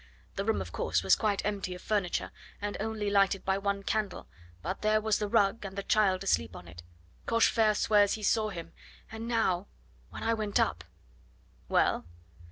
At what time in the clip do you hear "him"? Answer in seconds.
8.49-8.73